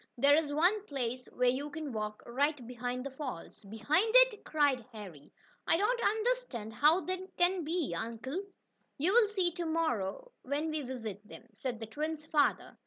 There 0.17 0.33
is 0.35 0.51
one 0.51 0.83
place 0.87 1.27
where 1.27 1.49
you 1.49 1.69
can 1.69 1.93
walk 1.93 2.23
right 2.25 2.65
behind 2.65 3.05
the 3.05 3.11
falls." 3.11 3.63
"Behind 3.65 4.11
it!" 4.15 4.43
cried 4.43 4.83
Harry. 4.91 5.31
"I 5.67 5.77
don't 5.77 6.03
understand 6.03 6.73
how 6.73 7.01
that 7.01 7.37
can 7.37 7.63
be, 7.63 7.93
uncle." 7.95 8.41
"You'll 8.97 9.27
see 9.29 9.51
to 9.51 9.65
morrow, 9.67 10.31
when 10.41 10.71
we 10.71 10.81
visit 10.81 11.27
them," 11.27 11.43
said 11.53 11.79
the 11.79 11.85
twins' 11.85 12.25
father. 12.25 12.77